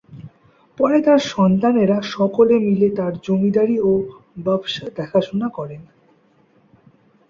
[0.77, 3.91] পরে তার সন্তানেরা সকলে মিলে তার জমিদারী ও
[4.37, 5.81] ব্যবসা দেখাশুনা করেন।